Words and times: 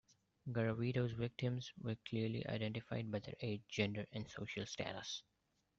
Garavito's 0.49 1.11
victims 1.11 1.71
were 1.79 1.93
clearly 2.09 2.43
identified 2.47 3.11
by 3.11 3.19
their 3.19 3.35
age, 3.39 3.61
gender 3.69 4.07
and 4.13 4.27
social 4.27 4.65
status. 4.65 5.21